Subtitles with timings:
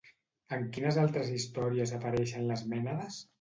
[0.55, 3.23] En quines altres històries apareixen les mènades?